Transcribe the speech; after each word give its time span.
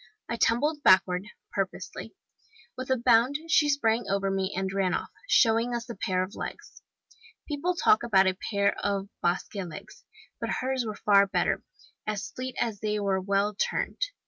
I 0.27 0.35
tumbled 0.35 0.81
backward, 0.81 1.27
purposely. 1.51 2.15
With 2.75 2.89
a 2.89 2.97
bound 2.97 3.37
she 3.49 3.69
sprang 3.69 4.09
over 4.09 4.31
me, 4.31 4.51
and 4.57 4.73
ran 4.73 4.95
off, 4.95 5.11
showing 5.29 5.75
us 5.75 5.87
a 5.89 5.95
pair 5.95 6.23
of 6.23 6.33
legs! 6.33 6.81
People 7.47 7.75
talk 7.75 8.01
about 8.01 8.25
a 8.25 8.35
pair 8.49 8.73
of 8.83 9.09
Basque 9.21 9.53
legs! 9.53 10.03
but 10.39 10.49
hers 10.61 10.85
were 10.87 10.95
far 10.95 11.27
better 11.27 11.61
as 12.07 12.31
fleet 12.31 12.55
as 12.59 12.79
they 12.79 12.99
were 12.99 13.21
well 13.21 13.53
turned. 13.53 14.01